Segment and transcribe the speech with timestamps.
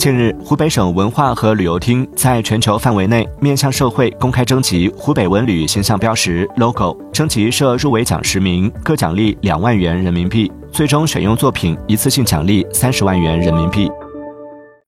[0.00, 13.90] 近日湖北省文化和旅游厅在全球范围内面向社会公开征集湖北文旅形象标识 logo 征集设入围奖十名各奖励两万元人民币最终选用作品一次性奖励三十万元人民币。